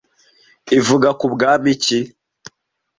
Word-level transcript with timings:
ivuga 0.79 1.09
ku 1.19 1.25
Bwami 1.33 1.71
ki 1.83 1.99